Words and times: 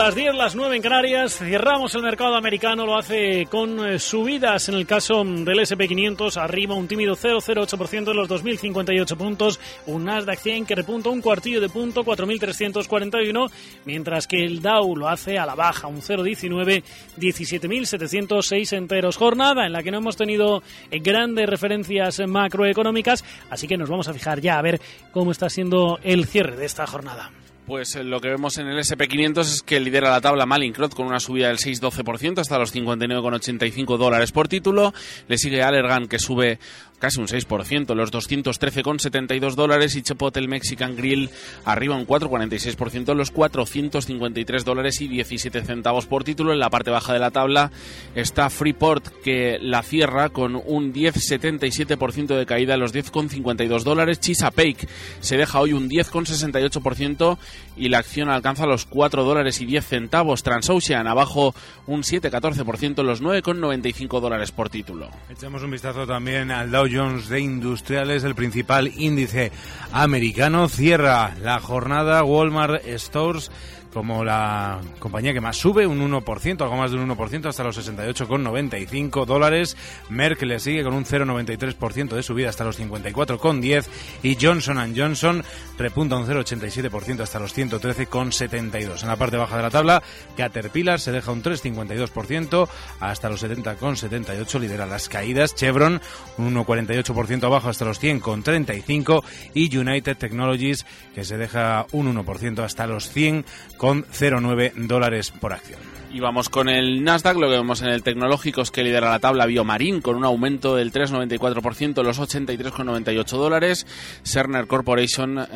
las 0.00 0.14
10, 0.14 0.34
las 0.34 0.56
9 0.56 0.76
en 0.76 0.82
Canarias. 0.82 1.36
Cerramos 1.36 1.94
el 1.94 2.02
mercado 2.02 2.34
americano, 2.34 2.86
lo 2.86 2.96
hace 2.96 3.46
con 3.50 3.86
eh, 3.86 3.98
subidas 3.98 4.68
en 4.70 4.76
el 4.76 4.86
caso 4.86 5.22
del 5.22 5.58
SP500, 5.58 6.36
arriba 6.36 6.74
un 6.74 6.88
tímido 6.88 7.14
0,08% 7.14 8.04
de 8.04 8.14
los 8.14 8.28
2.058 8.28 9.16
puntos, 9.16 9.60
un 9.86 10.06
Nasdaq 10.06 10.38
100 10.38 10.64
que 10.64 10.74
repunta 10.74 11.10
un 11.10 11.20
cuartillo 11.20 11.60
de 11.60 11.68
punto, 11.68 12.02
4.341, 12.02 13.50
mientras 13.84 14.26
que 14.26 14.44
el 14.44 14.62
Dow 14.62 14.96
lo 14.96 15.08
hace 15.08 15.38
a 15.38 15.44
la 15.44 15.54
baja, 15.54 15.86
un 15.86 16.00
0,19, 16.00 16.82
17.706 17.18 18.76
enteros. 18.76 19.16
Jornada 19.18 19.66
en 19.66 19.72
la 19.72 19.82
que 19.82 19.90
no 19.90 19.98
hemos 19.98 20.16
tenido 20.16 20.62
eh, 20.90 21.00
grandes 21.00 21.46
referencias 21.46 22.20
macroeconómicas, 22.26 23.22
así 23.50 23.68
que 23.68 23.76
nos 23.76 23.90
vamos 23.90 24.08
a 24.08 24.14
fijar 24.14 24.40
ya 24.40 24.58
a 24.58 24.62
ver 24.62 24.80
cómo 25.12 25.30
está 25.30 25.50
siendo 25.50 25.98
el 26.02 26.24
cierre 26.24 26.56
de 26.56 26.64
esta 26.64 26.86
jornada. 26.86 27.30
Pues 27.70 27.94
eh, 27.94 28.02
lo 28.02 28.20
que 28.20 28.26
vemos 28.26 28.58
en 28.58 28.66
el 28.66 28.80
SP500 28.80 29.40
es 29.42 29.62
que 29.62 29.78
lidera 29.78 30.10
la 30.10 30.20
tabla 30.20 30.44
Malincrot 30.44 30.92
con 30.92 31.06
una 31.06 31.20
subida 31.20 31.46
del 31.46 31.58
6,12% 31.58 32.40
hasta 32.40 32.58
los 32.58 32.74
59,85 32.74 33.96
dólares 33.96 34.32
por 34.32 34.48
título. 34.48 34.92
Le 35.28 35.38
sigue 35.38 35.62
Allergan 35.62 36.08
que 36.08 36.18
sube 36.18 36.58
casi 37.00 37.18
un 37.18 37.26
6%, 37.26 37.94
los 37.94 38.12
213,72 38.12 39.54
dólares 39.54 39.96
y 39.96 40.02
Chipotle 40.02 40.46
Mexican 40.46 40.94
Grill 40.94 41.30
arriba 41.64 41.96
un 41.96 42.06
4,46%, 42.06 43.14
los 43.14 43.30
453 43.30 44.64
dólares 44.64 45.00
y 45.00 45.08
17 45.08 45.62
centavos 45.62 46.06
por 46.06 46.22
título. 46.22 46.52
En 46.52 46.60
la 46.60 46.70
parte 46.70 46.90
baja 46.90 47.12
de 47.12 47.18
la 47.18 47.30
tabla 47.30 47.72
está 48.14 48.50
Freeport 48.50 49.08
que 49.24 49.58
la 49.60 49.82
cierra 49.82 50.28
con 50.28 50.54
un 50.54 50.92
10,77% 50.92 52.36
de 52.36 52.46
caída 52.46 52.76
los 52.76 52.94
10,52 52.94 53.82
dólares. 53.82 54.20
Chesapeake 54.20 54.86
se 55.20 55.36
deja 55.36 55.58
hoy 55.58 55.72
un 55.72 55.88
10,68% 55.88 57.38
y 57.76 57.88
la 57.88 57.98
acción 57.98 58.28
alcanza 58.28 58.66
los 58.66 58.84
4 58.84 59.24
dólares 59.24 59.60
y 59.60 59.66
10 59.66 59.86
centavos. 59.86 60.42
Transocean 60.42 61.06
abajo 61.06 61.54
un 61.86 62.02
7,14%, 62.02 63.02
los 63.02 63.22
9,95 63.22 64.20
dólares 64.20 64.52
por 64.52 64.68
título. 64.68 65.08
Echamos 65.30 65.62
un 65.62 65.70
vistazo 65.70 66.06
también 66.06 66.50
al 66.50 66.70
Dow 66.70 66.89
Jones 66.92 67.28
de 67.28 67.40
Industriales, 67.40 68.24
el 68.24 68.34
principal 68.34 68.90
índice 68.96 69.52
americano. 69.92 70.68
Cierra 70.68 71.34
la 71.42 71.60
jornada 71.60 72.24
Walmart 72.24 72.84
Stores 72.86 73.50
como 73.92 74.24
la 74.24 74.80
compañía 74.98 75.32
que 75.32 75.40
más 75.40 75.56
sube, 75.56 75.86
un 75.86 76.00
1%, 76.00 76.60
algo 76.62 76.76
más 76.76 76.90
de 76.90 76.98
un 76.98 77.08
1%, 77.08 77.46
hasta 77.46 77.64
los 77.64 77.78
68,95 77.78 79.26
dólares. 79.26 79.76
Merck 80.08 80.42
le 80.42 80.60
sigue 80.60 80.84
con 80.84 80.94
un 80.94 81.04
0,93% 81.04 82.10
de 82.10 82.22
subida 82.22 82.48
hasta 82.48 82.64
los 82.64 82.80
54,10 82.80 83.86
y 84.22 84.36
Johnson 84.40 84.94
Johnson 84.96 85.44
repunta 85.78 86.16
un 86.16 86.26
0,87% 86.26 87.20
hasta 87.20 87.40
los 87.40 87.56
113,72. 87.56 89.02
En 89.02 89.08
la 89.08 89.16
parte 89.16 89.36
baja 89.36 89.56
de 89.56 89.62
la 89.62 89.70
tabla, 89.70 90.02
Caterpillar 90.36 91.00
se 91.00 91.12
deja 91.12 91.32
un 91.32 91.42
3,52% 91.42 92.68
hasta 93.00 93.28
los 93.28 93.42
70,78, 93.42 94.60
lidera 94.60 94.86
las 94.86 95.08
caídas. 95.08 95.54
Chevron 95.54 96.00
un 96.38 96.54
1,48% 96.54 97.44
abajo 97.44 97.68
hasta 97.68 97.84
los 97.84 98.02
100,35 98.02 99.22
y 99.54 99.76
United 99.76 100.16
Technologies 100.16 100.86
que 101.14 101.24
se 101.24 101.36
deja 101.36 101.86
un 101.92 102.14
1% 102.14 102.60
hasta 102.62 102.86
los 102.86 103.10
100 103.10 103.44
con 103.80 104.04
0,9 104.04 104.74
dólares 104.74 105.30
por 105.30 105.54
acción. 105.54 105.80
Y 106.12 106.20
vamos 106.20 106.50
con 106.50 106.68
el 106.68 107.02
Nasdaq, 107.02 107.38
lo 107.38 107.48
que 107.48 107.56
vemos 107.56 107.80
en 107.80 107.88
el 107.88 108.02
tecnológico 108.02 108.60
es 108.60 108.70
que 108.70 108.82
lidera 108.82 109.08
la 109.08 109.20
tabla 109.20 109.46
Biomarín 109.46 110.02
con 110.02 110.16
un 110.16 110.24
aumento 110.26 110.76
del 110.76 110.92
3,94%, 110.92 112.02
los 112.02 112.20
83,98 112.20 113.24
dólares. 113.38 113.86
Cerner 114.22 114.66
Corporation 114.66 115.38
eh, 115.38 115.46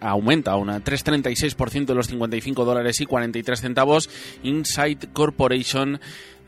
aumenta 0.00 0.54
un 0.54 0.68
3,36%, 0.68 1.94
los 1.94 2.06
55 2.06 2.64
dólares 2.64 3.00
y 3.00 3.06
43 3.06 3.60
centavos. 3.60 4.08
Insight 4.44 5.12
Corporation 5.12 5.98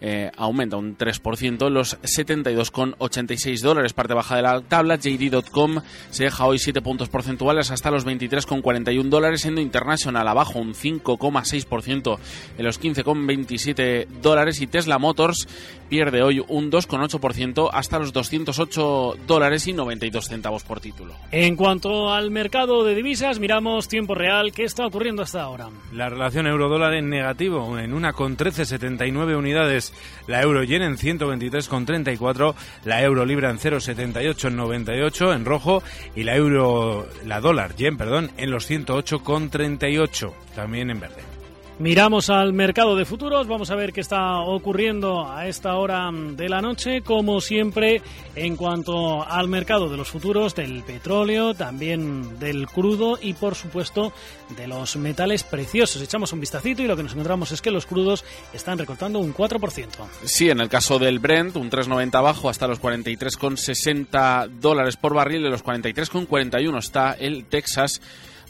eh, 0.01 0.31
aumenta 0.37 0.77
un 0.77 0.97
3%, 0.97 1.71
los 1.71 2.01
72,86 2.03 3.61
dólares. 3.61 3.93
Parte 3.93 4.15
baja 4.15 4.37
de 4.37 4.43
la 4.43 4.61
tabla, 4.61 4.97
JD.com 4.97 5.81
se 6.11 6.25
deja 6.25 6.45
hoy 6.45 6.59
7 6.59 6.83
puntos 6.83 7.09
porcentuales 7.09 7.71
hasta 7.71 7.91
los 7.91 8.07
23,41 8.07 9.09
dólares, 9.09 9.41
siendo 9.41 9.61
International 9.61 10.29
abajo 10.29 10.59
un 10.59 10.75
5,6% 10.75 12.19
en 12.59 12.65
los 12.65 12.81
15,27 12.81 14.07
dólares 14.21 14.61
y 14.61 14.67
Tesla 14.67 14.99
Motors 14.99 15.47
pierde 15.89 16.23
hoy 16.23 16.45
un 16.47 16.71
2,8% 16.71 17.71
hasta 17.73 17.99
los 17.99 18.13
208 18.13 19.15
dólares 19.27 19.67
y 19.67 19.73
92 19.73 20.27
centavos 20.27 20.65
por 20.65 20.81
título. 20.81 21.15
En 21.31 21.57
cuanto 21.57 22.13
al 22.13 22.31
mercado 22.31 22.84
de 22.84 22.95
divisas, 22.95 23.39
miramos 23.39 23.89
tiempo 23.89 24.15
real. 24.15 24.53
¿Qué 24.53 24.65
está 24.65 24.87
ocurriendo 24.87 25.23
hasta 25.23 25.43
ahora? 25.43 25.69
La 25.93 26.09
relación 26.09 26.47
euro-dólar 26.47 26.95
en 26.95 27.09
negativo, 27.09 27.78
en 27.78 27.95
una 27.95 28.13
con 28.13 28.37
13,79 28.37 29.37
unidades. 29.37 29.86
La 30.27 30.43
euro 30.43 30.63
yen 30.63 30.83
en 30.83 30.97
123,34. 30.97 32.55
La 32.85 33.03
euro 33.03 33.25
libra 33.25 33.51
en 33.51 33.59
0,78,98 33.59 35.35
en 35.35 35.45
rojo. 35.45 35.83
Y 36.15 36.25
la 36.25 36.37
euro, 36.37 37.09
la 37.25 37.41
dólar 37.41 37.77
yen, 37.77 37.97
perdón, 37.97 38.31
en 38.37 38.51
los 38.51 38.71
108,38 38.71 40.33
también 40.55 40.91
en 40.91 41.01
verde. 41.01 41.36
Miramos 41.79 42.31
al 42.31 42.55
mercado 42.55 42.97
de 42.97 43.05
futuros, 43.05 43.47
vamos 43.47 43.71
a 43.71 43.75
ver 43.75 43.93
qué 43.93 44.01
está 44.01 44.39
ocurriendo 44.39 45.31
a 45.31 45.47
esta 45.47 45.75
hora 45.75 46.11
de 46.11 46.49
la 46.49 46.63
noche, 46.63 47.03
como 47.03 47.43
siempre, 47.43 48.01
en 48.35 48.57
cuanto 48.57 49.23
al 49.23 49.49
mercado 49.49 49.91
de 49.91 49.99
los 49.99 50.09
futuros, 50.09 50.55
del 50.55 50.83
petróleo, 50.85 51.53
también 51.53 52.39
del 52.39 52.67
crudo 52.67 53.19
y, 53.21 53.35
por 53.35 53.55
supuesto, 53.55 54.15
de 54.57 54.67
los 54.67 54.97
metales 54.97 55.45
preciosos. 55.45 56.01
Echamos 56.01 56.33
un 56.33 56.41
vistacito 56.41 56.81
y 56.81 56.87
lo 56.87 56.97
que 56.97 57.03
nos 57.03 57.13
encontramos 57.13 57.53
es 57.53 57.61
que 57.61 57.71
los 57.71 57.85
crudos 57.85 58.25
están 58.55 58.79
recortando 58.79 59.19
un 59.19 59.35
4%. 59.35 59.87
Sí, 60.25 60.49
en 60.49 60.61
el 60.61 60.71
caso 60.71 60.99
del 60.99 61.19
Brent, 61.19 61.57
un 61.57 61.71
3,90 61.71 62.15
abajo 62.15 62.49
hasta 62.49 62.67
los 62.67 62.81
43,60 62.81 64.49
dólares 64.49 64.97
por 64.97 65.13
barril, 65.13 65.43
de 65.43 65.51
los 65.51 65.63
43,41 65.63 66.79
está 66.79 67.13
el 67.13 67.45
Texas 67.45 68.01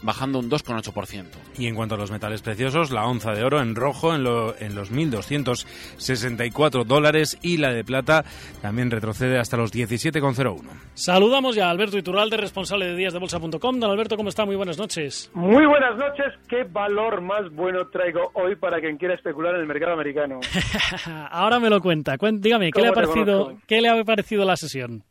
bajando 0.07 0.39
un 0.39 0.49
2,8%. 0.49 1.27
Y 1.59 1.67
en 1.67 1.75
cuanto 1.75 1.97
a 1.97 1.99
los 1.99 2.11
metales 2.11 2.41
preciosos, 2.41 2.91
la 2.91 3.05
onza 3.05 3.33
de 3.33 3.45
oro 3.45 3.61
en 3.61 3.75
rojo 3.75 4.15
en, 4.15 4.25
lo, 4.25 4.57
en 4.59 4.75
los 4.75 4.93
1.264 4.93 6.85
dólares 6.85 7.39
y 7.43 7.59
la 7.59 7.73
de 7.73 7.85
plata 7.85 8.25
también 8.63 8.91
retrocede 8.91 9.39
hasta 9.39 9.57
los 9.57 9.75
17,01. 9.75 10.63
Saludamos 10.95 11.57
ya 11.57 11.67
a 11.67 11.71
Alberto 11.71 11.99
Iturralde, 11.99 12.37
responsable 12.37 12.87
de 12.87 12.97
díasdebolsa.com. 12.97 13.81
Don 13.81 13.91
Alberto, 13.91 14.17
¿cómo 14.17 14.31
está? 14.31 14.47
Muy 14.47 14.57
buenas 14.57 14.79
noches. 14.79 15.31
Muy 15.35 15.67
buenas 15.67 15.97
noches. 15.97 16.33
¿Qué 16.49 16.65
valor 16.65 17.21
más 17.21 17.51
bueno 17.53 17.89
traigo 17.89 18.31
hoy 18.35 18.57
para 18.57 18.81
quien 18.81 18.97
quiera 18.97 19.15
especular 19.15 19.55
en 19.57 19.63
el 19.63 19.67
mercado 19.67 19.93
americano? 19.93 20.41
Ahora 21.31 21.59
me 21.59 21.69
lo 21.69 21.81
cuenta. 21.81 22.17
Dígame, 22.17 22.71
¿qué 22.71 22.81
le, 22.81 22.89
ha 22.89 22.93
parecido, 22.93 23.57
¿qué 23.67 23.81
le 23.81 23.89
ha 23.89 24.05
parecido 24.05 24.45
la 24.45 24.57
sesión? 24.57 25.05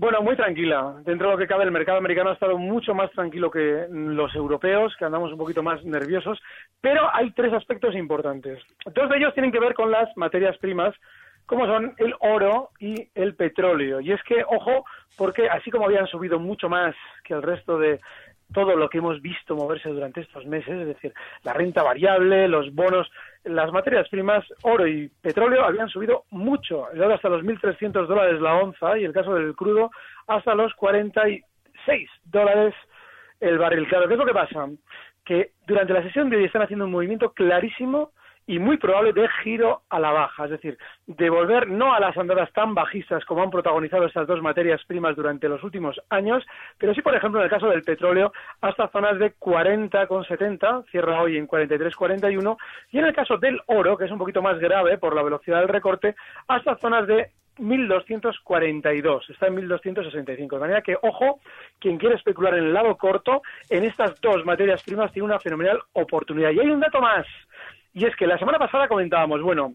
Bueno, 0.00 0.22
muy 0.22 0.34
tranquila. 0.34 0.94
Dentro 1.04 1.26
de 1.26 1.32
lo 1.34 1.38
que 1.38 1.46
cabe, 1.46 1.64
el 1.64 1.72
mercado 1.72 1.98
americano 1.98 2.30
ha 2.30 2.32
estado 2.32 2.56
mucho 2.56 2.94
más 2.94 3.10
tranquilo 3.10 3.50
que 3.50 3.84
los 3.90 4.34
europeos, 4.34 4.96
que 4.98 5.04
andamos 5.04 5.30
un 5.30 5.36
poquito 5.36 5.62
más 5.62 5.84
nerviosos, 5.84 6.40
pero 6.80 7.14
hay 7.14 7.30
tres 7.32 7.52
aspectos 7.52 7.94
importantes. 7.94 8.62
Dos 8.94 9.10
de 9.10 9.18
ellos 9.18 9.34
tienen 9.34 9.52
que 9.52 9.60
ver 9.60 9.74
con 9.74 9.90
las 9.90 10.08
materias 10.16 10.56
primas, 10.56 10.94
como 11.44 11.66
son 11.66 11.92
el 11.98 12.14
oro 12.20 12.70
y 12.78 13.10
el 13.14 13.34
petróleo. 13.34 14.00
Y 14.00 14.12
es 14.12 14.22
que, 14.22 14.42
ojo, 14.42 14.86
porque 15.18 15.50
así 15.50 15.70
como 15.70 15.84
habían 15.84 16.06
subido 16.06 16.38
mucho 16.38 16.70
más 16.70 16.94
que 17.22 17.34
el 17.34 17.42
resto 17.42 17.78
de 17.78 18.00
todo 18.52 18.76
lo 18.76 18.88
que 18.88 18.98
hemos 18.98 19.20
visto 19.22 19.54
moverse 19.54 19.88
durante 19.88 20.20
estos 20.20 20.44
meses, 20.46 20.70
es 20.70 20.86
decir, 20.86 21.14
la 21.42 21.52
renta 21.52 21.82
variable, 21.82 22.48
los 22.48 22.74
bonos, 22.74 23.10
las 23.44 23.72
materias 23.72 24.08
primas, 24.08 24.44
oro 24.62 24.86
y 24.86 25.08
petróleo 25.22 25.64
habían 25.64 25.88
subido 25.88 26.24
mucho, 26.30 26.90
el 26.92 27.02
hasta 27.10 27.28
los 27.28 27.42
1.300 27.42 28.06
dólares 28.06 28.40
la 28.40 28.54
onza 28.54 28.98
y 28.98 29.04
el 29.04 29.12
caso 29.12 29.34
del 29.34 29.54
crudo 29.54 29.90
hasta 30.26 30.54
los 30.54 30.74
46 30.74 32.10
dólares 32.24 32.74
el 33.40 33.58
barril. 33.58 33.88
Claro, 33.88 34.06
¿qué 34.06 34.14
es 34.14 34.18
lo 34.18 34.26
que 34.26 34.34
pasa? 34.34 34.68
Que 35.24 35.52
durante 35.66 35.92
la 35.92 36.02
sesión 36.02 36.28
de 36.28 36.36
hoy 36.36 36.44
están 36.44 36.62
haciendo 36.62 36.84
un 36.84 36.92
movimiento 36.92 37.32
clarísimo 37.32 38.12
y 38.50 38.58
muy 38.58 38.78
probable 38.78 39.12
de 39.12 39.28
giro 39.44 39.82
a 39.90 40.00
la 40.00 40.10
baja, 40.10 40.46
es 40.46 40.50
decir, 40.50 40.76
de 41.06 41.30
volver 41.30 41.68
no 41.68 41.94
a 41.94 42.00
las 42.00 42.16
andadas 42.18 42.52
tan 42.52 42.74
bajistas 42.74 43.24
como 43.24 43.44
han 43.44 43.50
protagonizado 43.50 44.06
estas 44.06 44.26
dos 44.26 44.42
materias 44.42 44.82
primas 44.88 45.14
durante 45.14 45.48
los 45.48 45.62
últimos 45.62 46.00
años, 46.08 46.44
pero 46.76 46.92
sí, 46.92 47.00
por 47.00 47.14
ejemplo, 47.14 47.38
en 47.38 47.44
el 47.44 47.50
caso 47.50 47.68
del 47.68 47.84
petróleo, 47.84 48.32
hasta 48.60 48.88
zonas 48.88 49.20
de 49.20 49.36
40,70, 49.36 50.84
cierra 50.90 51.22
hoy 51.22 51.36
en 51.36 51.46
43,41, 51.46 52.56
y 52.90 52.98
en 52.98 53.04
el 53.04 53.14
caso 53.14 53.36
del 53.36 53.60
oro, 53.66 53.96
que 53.96 54.06
es 54.06 54.10
un 54.10 54.18
poquito 54.18 54.42
más 54.42 54.58
grave 54.58 54.98
por 54.98 55.14
la 55.14 55.22
velocidad 55.22 55.60
del 55.60 55.68
recorte, 55.68 56.16
hasta 56.48 56.74
zonas 56.74 57.06
de 57.06 57.30
1.242, 57.60 59.30
está 59.30 59.46
en 59.46 59.56
1.265. 59.56 60.50
De 60.50 60.58
manera 60.58 60.82
que, 60.82 60.96
ojo, 61.02 61.40
quien 61.78 61.98
quiere 61.98 62.16
especular 62.16 62.54
en 62.54 62.64
el 62.64 62.72
lado 62.72 62.96
corto, 62.96 63.42
en 63.68 63.84
estas 63.84 64.20
dos 64.20 64.44
materias 64.44 64.82
primas 64.82 65.12
tiene 65.12 65.26
una 65.26 65.38
fenomenal 65.38 65.80
oportunidad. 65.92 66.50
Y 66.50 66.60
hay 66.60 66.68
un 66.68 66.80
dato 66.80 67.00
más, 67.00 67.26
y 67.92 68.06
es 68.06 68.14
que 68.16 68.26
la 68.26 68.38
semana 68.38 68.58
pasada 68.58 68.88
comentábamos, 68.88 69.42
bueno, 69.42 69.74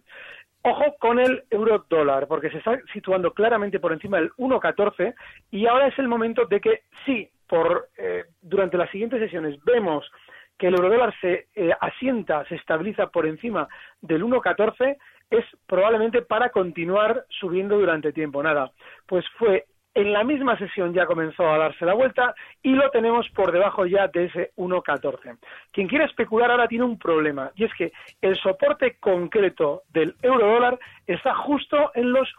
ojo 0.62 0.96
con 1.00 1.20
el 1.20 1.44
euro 1.50 1.86
dólar, 1.90 2.28
porque 2.28 2.50
se 2.50 2.58
está 2.58 2.80
situando 2.92 3.34
claramente 3.34 3.80
por 3.80 3.94
encima 3.94 4.18
del 4.18 4.32
1,14 4.34 5.14
y 5.52 5.68
ahora 5.68 5.88
es 5.88 6.00
el 6.00 6.08
momento 6.08 6.46
de 6.46 6.60
que 6.60 6.82
sí, 7.06 7.30
por 7.48 7.90
eh, 7.98 8.26
durante 8.42 8.78
las 8.78 8.90
siguientes 8.90 9.20
sesiones 9.20 9.64
vemos 9.64 10.10
que 10.58 10.68
el 10.68 10.76
euro 10.76 10.90
dólar 10.90 11.14
se 11.22 11.48
eh, 11.56 11.72
asienta, 11.80 12.46
se 12.46 12.56
estabiliza 12.56 13.08
por 13.08 13.28
encima 13.28 13.68
del 14.02 14.24
1,14, 14.24 14.98
es 15.30 15.46
probablemente 15.68 16.22
para 16.22 16.50
continuar 16.50 17.26
subiendo 17.30 17.78
durante 17.78 18.14
tiempo. 18.14 18.42
Nada, 18.42 18.72
pues 19.06 19.26
fue 19.38 19.66
en 19.96 20.12
la 20.12 20.24
misma 20.24 20.58
sesión 20.58 20.94
ya 20.94 21.06
comenzó 21.06 21.50
a 21.50 21.58
darse 21.58 21.86
la 21.86 21.94
vuelta 21.94 22.36
y 22.62 22.74
lo 22.74 22.90
tenemos 22.92 23.28
por 23.30 23.52
debajo 23.52 23.86
ya 23.86 24.08
de 24.10 24.26
ese 24.26 24.52
1.14. 24.58 25.38
Quien 25.72 25.88
quiere 25.88 26.06
especular 26.06 26.52
ahora 26.52 26.68
tiene 26.68 26.84
un 26.84 27.00
problema 27.00 27.52
y 27.56 27.64
es 27.64 27.74
que 27.74 27.94
el 28.22 28.36
soporte 28.36 28.98
concreto 29.00 29.84
del 29.90 30.16
euro 30.22 30.48
dólar 30.48 30.80
está 31.08 31.34
justo 31.36 31.92
en 31.96 32.12
los 32.12 32.30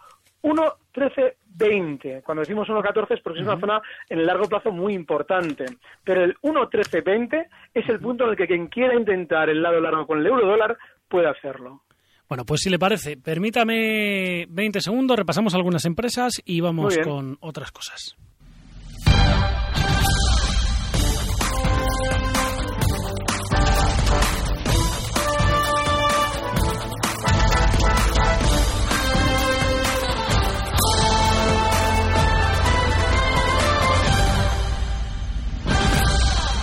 1.1320. 0.42 2.22
Cuando 2.22 2.42
decimos 2.42 2.68
1.14 2.68 3.14
es 3.14 3.20
porque 3.20 3.40
es 3.40 3.46
una 3.46 3.58
zona 3.58 3.80
en 4.10 4.20
el 4.20 4.26
largo 4.26 4.48
plazo 4.48 4.70
muy 4.70 4.92
importante. 4.92 5.64
Pero 6.04 6.24
el 6.24 6.36
1.1320 6.42 7.46
es 7.72 7.88
el 7.88 8.00
punto 8.00 8.24
en 8.24 8.30
el 8.30 8.36
que 8.36 8.46
quien 8.46 8.66
quiera 8.68 8.94
intentar 8.94 9.48
el 9.48 9.62
lado 9.62 9.80
largo 9.80 10.06
con 10.06 10.18
el 10.18 10.26
euro 10.26 10.46
dólar 10.46 10.76
puede 11.08 11.28
hacerlo. 11.28 11.80
Bueno, 12.28 12.44
pues 12.44 12.62
si 12.62 12.70
le 12.70 12.78
parece, 12.78 13.16
permítame 13.16 14.46
20 14.48 14.80
segundos, 14.80 15.16
repasamos 15.16 15.54
algunas 15.54 15.84
empresas 15.84 16.34
y 16.44 16.60
vamos 16.60 16.98
con 16.98 17.38
otras 17.40 17.70
cosas. 17.70 18.16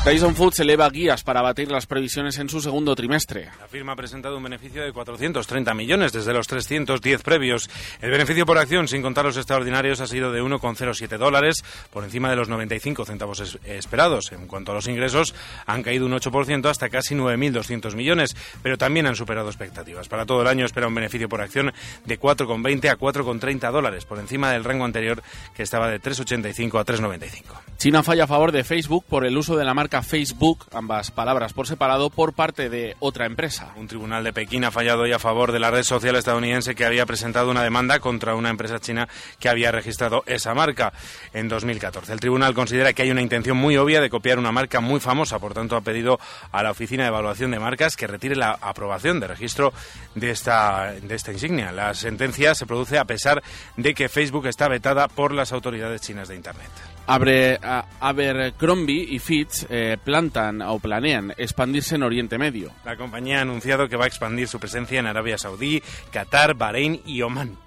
Tyson 0.04 0.36
Foods 0.36 0.60
eleva 0.60 0.90
guías 0.90 1.24
para 1.24 1.42
batir 1.42 1.72
las 1.72 1.86
previsiones 1.86 2.38
en 2.38 2.50
su 2.50 2.60
segundo 2.60 2.94
trimestre. 2.94 3.48
La 3.58 3.70
firma 3.70 3.94
ha 3.94 3.96
presentado 3.96 4.36
un 4.36 4.44
beneficio 4.44 4.84
de 4.84 4.92
430 4.92 5.74
millones 5.74 6.12
desde 6.12 6.34
los 6.34 6.46
310 6.46 7.22
previos. 7.24 7.70
El 8.02 8.12
beneficio 8.12 8.46
por 8.46 8.58
acción, 8.58 8.90
sin 8.90 9.02
contar 9.02 9.24
los 9.24 9.38
extraordinarios, 9.38 10.02
ha 10.02 10.08
sido 10.08 10.34
de 10.34 10.44
1,07 10.44 11.18
dólares, 11.18 11.64
por 11.90 12.04
encima 12.04 12.30
de 12.30 12.36
los 12.36 12.50
95 12.50 13.06
centavos 13.06 13.58
esperados. 13.64 14.34
En 14.34 14.46
cuanto 14.46 14.74
a 14.74 14.76
los 14.76 14.90
ingresos, 14.90 15.34
han 15.66 15.84
caído 15.84 16.06
un 16.06 16.12
8% 16.12 16.70
hasta 16.70 16.90
casi 16.90 17.16
9.200 17.16 17.96
millones, 17.96 18.36
pero 18.62 18.78
también 18.78 19.08
han 19.08 19.16
superado 19.16 19.48
expectativas. 19.48 20.10
Para 20.10 20.26
todo 20.26 20.42
el 20.42 20.48
año 20.48 20.66
espera 20.66 20.90
un 20.90 20.96
beneficio 20.96 21.30
por 21.30 21.40
acción 21.40 21.72
de 22.04 22.20
4,20 22.20 22.90
a 22.90 22.98
4,30 22.98 23.72
dólares, 23.72 24.04
por 24.04 24.20
encima 24.20 24.52
del 24.52 24.66
rango 24.66 24.84
anterior 24.84 25.24
que 25.56 25.64
estaba 25.64 25.88
de 25.88 26.02
3,85 26.02 26.78
a 26.78 26.86
3,95. 26.86 27.73
China 27.78 28.02
falla 28.02 28.24
a 28.24 28.28
favor 28.28 28.52
de 28.54 28.64
Facebook 28.64 29.04
por 29.10 29.26
el 29.26 29.38
uso 29.38 29.58
de 29.58 29.66
la 29.66 29.74
marca 29.74 30.02
Facebook, 30.02 30.66
ambas 30.72 31.12
palabras 31.12 31.52
por 31.52 31.68
separado, 31.68 32.10
por 32.10 32.34
parte 32.34 32.70
de 32.70 32.96
otra 33.00 33.26
empresa. 33.26 33.74
Un 33.76 33.88
tribunal 33.88 34.24
de 34.24 34.32
Pekín 34.32 34.64
ha 34.64 34.72
fallado 34.72 35.02
hoy 35.02 35.12
a 35.12 35.20
favor 35.20 35.52
de 35.52 35.60
la 35.60 35.70
red 35.70 35.84
social 35.84 36.16
estadounidense 36.16 36.76
que 36.76 36.86
había 36.86 37.06
presentado 37.06 37.52
una 37.52 37.64
demanda 37.64 38.00
contra 38.00 38.36
una 38.36 38.50
empresa 38.50 38.80
china 38.80 39.10
que 39.38 39.50
había 39.50 39.72
registrado 39.72 40.24
esa 40.28 40.54
marca 40.54 40.94
en 41.34 41.50
2014. 41.50 42.14
El 42.14 42.20
tribunal 42.22 42.54
considera 42.54 42.94
que 42.94 43.02
hay 43.02 43.12
una 43.12 43.22
intención 43.22 43.58
muy 43.58 43.76
obvia 43.76 44.00
de 44.00 44.10
copiar 44.10 44.40
una 44.40 44.54
marca 44.54 44.80
muy 44.80 45.02
famosa, 45.02 45.40
por 45.40 45.54
tanto 45.54 45.76
ha 45.76 45.82
pedido 45.82 46.20
a 46.52 46.64
la 46.64 46.72
Oficina 46.72 47.04
de 47.04 47.10
Evaluación 47.10 47.52
de 47.52 47.60
Marcas 47.60 47.98
que 47.98 48.08
retire 48.08 48.36
la 48.36 48.58
aprobación 48.62 49.20
de 49.20 49.28
registro 49.28 49.74
de 50.16 50.32
esta, 50.32 50.94
de 50.94 51.16
esta 51.16 51.34
insignia. 51.34 51.72
La 51.72 51.94
sentencia 51.94 52.56
se 52.56 52.66
produce 52.66 52.98
a 52.98 53.06
pesar 53.06 53.44
de 53.76 53.94
que 53.94 54.08
Facebook 54.08 54.48
está 54.48 54.70
vetada 54.70 55.08
por 55.10 55.34
las 55.34 55.52
autoridades 55.52 56.02
chinas 56.02 56.30
de 56.30 56.36
Internet. 56.36 56.70
Abre, 57.06 57.60
Abercrombie 58.00 59.06
y 59.10 59.20
Fitch 59.20 59.66
eh, 59.70 59.98
plantan 60.04 60.62
o 60.62 60.80
planean 60.80 61.34
expandirse 61.38 61.96
en 61.96 62.04
Oriente 62.04 62.38
Medio. 62.38 62.72
La 62.86 62.98
compañía 62.98 63.40
ha 63.40 63.42
anunciado 63.42 63.88
que 63.88 63.98
va 63.98 64.06
a 64.06 64.08
expandir 64.08 64.48
su 64.48 64.60
presencia 64.60 65.00
en 65.00 65.08
Arabia 65.08 65.38
Saudí, 65.38 65.82
Qatar, 66.12 66.56
Bahrein 66.56 67.02
y 67.06 67.22
Omán 67.22 67.58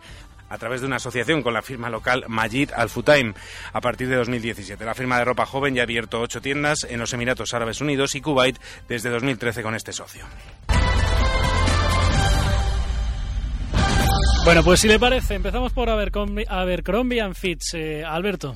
a 0.48 0.58
través 0.58 0.80
de 0.80 0.86
una 0.86 0.96
asociación 0.96 1.42
con 1.42 1.54
la 1.54 1.62
firma 1.62 1.90
local 1.90 2.24
Majid 2.28 2.70
Al 2.72 2.88
Futtaim 2.88 3.34
a 3.72 3.80
partir 3.80 4.08
de 4.08 4.16
2017. 4.16 4.84
La 4.84 4.94
firma 4.94 5.18
de 5.18 5.24
ropa 5.24 5.46
joven 5.46 5.74
ya 5.74 5.82
ha 5.82 5.84
abierto 5.84 6.20
ocho 6.20 6.40
tiendas 6.40 6.84
en 6.84 7.00
los 7.00 7.12
Emiratos 7.12 7.52
Árabes 7.54 7.80
Unidos 7.80 8.14
y 8.14 8.20
Kuwait 8.20 8.58
desde 8.88 9.10
2013 9.10 9.62
con 9.62 9.74
este 9.74 9.92
socio. 9.92 10.24
Bueno, 14.44 14.62
pues 14.62 14.78
si 14.78 14.86
le 14.86 15.00
parece, 15.00 15.34
empezamos 15.34 15.72
por 15.72 15.90
Abercrombie, 15.90 16.46
Abercrombie 16.48 17.20
and 17.20 17.34
Fitch. 17.34 17.74
Eh, 17.74 18.04
Alberto. 18.04 18.54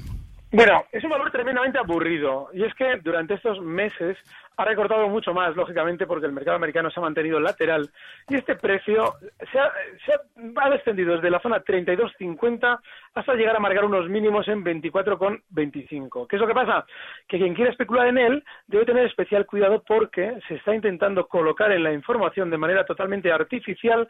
Bueno, 0.52 0.85
es 0.91 1.05
un 1.05 1.11
valor 1.11 1.31
tremendamente 1.31 1.79
aburrido 1.79 2.49
y 2.52 2.64
es 2.64 2.75
que 2.75 2.97
durante 3.05 3.35
estos 3.35 3.61
meses 3.61 4.19
ha 4.56 4.64
recortado 4.64 5.08
mucho 5.08 5.32
más, 5.32 5.55
lógicamente, 5.55 6.08
porque 6.08 6.26
el 6.26 6.32
mercado 6.32 6.56
americano 6.56 6.91
se 6.91 6.99
ha 6.99 7.02
mantenido 7.05 7.38
lateral 7.38 7.88
y 8.29 8.35
este 8.35 8.56
precio 8.56 9.14
se 9.52 9.58
ha, 9.61 10.70
descendido 10.70 11.14
desde 11.14 11.31
la 11.31 11.40
zona 11.40 11.62
32.50 11.62 12.80
hasta 13.14 13.35
llegar 13.35 13.54
a 13.54 13.61
marcar 13.61 13.85
unos 13.85 14.09
mínimos 14.09 14.49
en 14.49 14.64
24,25. 14.64 16.26
¿Qué 16.26 16.35
es 16.35 16.40
lo 16.40 16.49
que 16.49 16.54
pasa? 16.54 16.85
Que 17.28 17.38
quien 17.38 17.54
quiera 17.54 17.71
especular 17.71 18.09
en 18.09 18.19
él 18.19 18.45
debe 18.66 18.85
tener 18.85 19.07
especial 19.07 19.47
cuidado 19.47 19.85
porque 19.87 20.40
se 20.49 20.57
está 20.57 20.75
intentando 20.75 21.28
colocar 21.28 21.71
en 21.71 21.85
la 21.85 21.92
información 21.92 22.50
de 22.50 22.59
manera 22.59 22.85
totalmente 22.85 23.30
artificial 23.30 24.09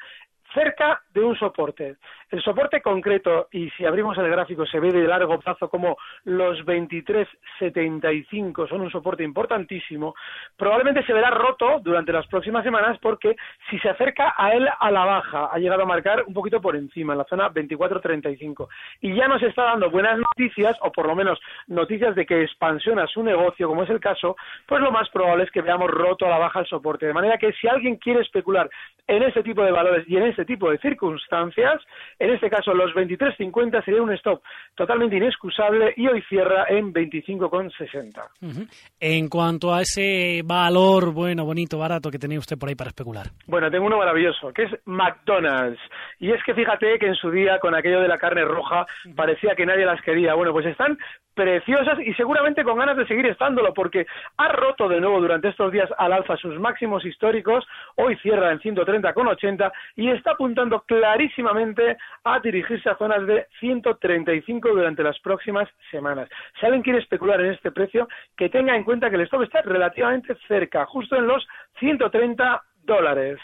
cerca 0.53 1.03
de 1.13 1.21
un 1.21 1.37
soporte. 1.37 1.97
El 2.31 2.41
soporte 2.43 2.81
concreto, 2.81 3.49
y 3.51 3.69
si 3.71 3.85
abrimos 3.85 4.17
el 4.19 4.29
gráfico 4.29 4.65
se 4.65 4.79
ve 4.79 4.93
de 4.93 5.07
largo 5.07 5.39
plazo 5.41 5.69
como 5.69 5.97
los 6.25 6.65
23.75 6.65 8.69
son 8.69 8.83
un 8.83 8.91
soporte 8.91 9.25
importantísimo, 9.25 10.15
probablemente 10.57 11.05
se 11.05 11.13
verá 11.13 11.31
roto 11.31 11.81
durante 11.81 12.13
las 12.13 12.27
próximas 12.29 12.63
semanas 12.63 12.99
porque 13.03 13.35
si 13.69 13.79
se 13.81 13.89
acerca 13.89 14.35
a 14.37 14.53
él 14.53 14.69
a 14.79 14.91
la 14.91 15.05
baja, 15.05 15.49
ha 15.53 15.59
llegado 15.59 15.83
a 15.83 15.87
marcar 15.87 16.23
un 16.27 16.35
poquito 16.35 16.61
por 16.61 16.77
encima, 16.77 17.15
en 17.15 17.19
la 17.19 17.25
zona 17.25 17.51
24.35. 17.51 18.69
Y 19.01 19.15
ya 19.15 19.27
nos 19.27 19.43
está 19.43 19.65
dando 19.65 19.91
buenas 19.91 20.19
noticias, 20.19 20.77
o 20.83 20.93
por 20.93 21.07
lo 21.07 21.17
menos 21.17 21.41
noticias 21.67 22.15
de 22.15 22.27
que 22.27 22.43
expansiona 22.43 23.07
su 23.07 23.23
negocio, 23.23 23.69
como 23.69 23.83
es 23.83 23.91
el 23.91 24.01
caso, 24.01 24.37
pues 24.67 24.81
lo 24.81 24.93
más 24.93 25.09
probable 25.11 25.45
es 25.45 25.51
que 25.51 25.63
veamos 25.63 25.91
roto 25.91 26.27
a 26.27 26.31
la 26.31 26.39
baja 26.39 26.61
el 26.61 26.67
soporte. 26.67 27.07
De 27.07 27.15
manera 27.15 27.39
que 27.39 27.53
si 27.55 27.67
alguien 27.67 27.97
quiere 27.97 28.21
especular 28.21 28.71
en 29.07 29.23
ese 29.25 29.43
tipo 29.43 29.63
de 29.63 29.73
valores 29.73 30.09
y 30.09 30.17
en 30.17 30.25
ese 30.41 30.47
tipo 30.47 30.71
de 30.71 30.79
circunstancias, 30.79 31.83
en 32.19 32.31
este 32.31 32.49
caso 32.49 32.73
los 32.73 32.93
23.50 32.95 33.85
sería 33.85 34.03
un 34.03 34.13
stop 34.13 34.43
totalmente 34.75 35.17
inexcusable 35.17 35.93
y 35.97 36.07
hoy 36.07 36.23
cierra 36.23 36.65
en 36.69 36.93
25,60. 36.93 38.69
En 38.99 39.29
cuanto 39.29 39.75
a 39.75 39.83
ese 39.83 40.41
valor 40.45 41.13
bueno, 41.13 41.45
bonito, 41.45 41.79
barato 41.79 42.11
que 42.11 42.19
tenía 42.19 42.39
usted 42.39 42.57
por 42.59 42.71
ahí 42.71 42.75
para 42.75 42.89
especular. 42.89 43.27
Bueno, 43.47 43.71
tengo 43.71 43.87
uno 43.87 43.99
maravilloso, 43.99 44.53
que 44.53 44.65
es 44.65 44.71
McDonald's. 44.87 45.81
Y 46.19 46.31
es 46.31 46.43
que 46.45 46.55
fíjate 46.55 46.99
que 46.99 47.07
en 47.09 47.15
su 47.15 47.31
día 47.31 47.59
con 47.59 47.75
aquello 47.75 48.01
de 48.01 48.09
la 48.09 48.19
carne 48.19 48.45
roja 48.45 48.87
parecía 49.15 49.55
que 49.55 49.67
nadie 49.67 49.85
las 49.85 50.01
quería. 50.03 50.35
Bueno, 50.35 50.53
pues 50.53 50.67
están 50.67 50.97
preciosas 51.41 51.99
y 52.01 52.13
seguramente 52.13 52.63
con 52.63 52.77
ganas 52.77 52.99
de 52.99 53.07
seguir 53.07 53.25
estándolo 53.25 53.73
porque 53.73 54.07
ha 54.37 54.49
roto 54.49 54.91
de 54.91 55.01
nuevo 55.01 55.23
durante 55.23 55.49
estos 55.49 55.73
días 55.73 55.89
al 55.97 56.13
alza 56.13 56.37
sus 56.37 56.61
máximos 56.61 57.03
históricos, 57.07 57.67
hoy 57.97 58.15
cierra 58.17 58.53
en 58.53 58.61
130,80 58.61 59.73
y 59.97 60.11
está 60.11 60.33
apuntando 60.33 60.83
clarísimamente 60.83 61.97
a 62.25 62.41
dirigirse 62.41 62.91
a 62.91 62.97
zonas 62.97 63.27
de 63.27 63.47
135 63.59 64.69
durante 64.69 65.03
las 65.03 65.19
próximas 65.21 65.67
semanas. 65.91 66.29
Si 66.59 66.67
alguien 66.67 66.83
quiere 66.83 66.99
especular 66.99 67.41
en 67.41 67.53
este 67.53 67.73
precio, 67.73 68.07
que 68.37 68.51
tenga 68.51 68.77
en 68.77 68.85
cuenta 68.85 69.09
que 69.09 69.17
el 69.17 69.23
stop 69.23 69.45
está 69.45 69.63
relativamente 69.63 70.37
cerca, 70.47 70.85
justo 70.85 71.17
en 71.17 71.27
los 71.27 71.49
130 71.79 72.63
dólares. 72.85 73.39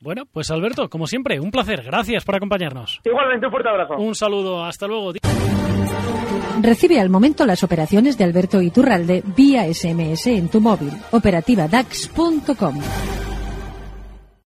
Bueno, 0.00 0.24
pues 0.32 0.50
Alberto, 0.50 0.88
como 0.88 1.06
siempre, 1.06 1.38
un 1.40 1.50
placer. 1.50 1.82
Gracias 1.82 2.24
por 2.24 2.34
acompañarnos. 2.34 3.00
Igualmente, 3.04 3.46
un 3.46 3.52
fuerte 3.52 3.68
abrazo. 3.68 3.94
Un 3.96 4.14
saludo. 4.14 4.64
Hasta 4.64 4.86
luego. 4.86 5.12
Recibe 6.62 7.00
al 7.00 7.10
momento 7.10 7.44
las 7.44 7.62
operaciones 7.64 8.16
de 8.16 8.24
Alberto 8.24 8.62
Iturralde 8.62 9.22
vía 9.36 9.64
SMS 9.72 10.26
en 10.28 10.48
tu 10.48 10.60
móvil. 10.60 10.92
Operativa 11.10 11.68
DAX.com. 11.68 12.80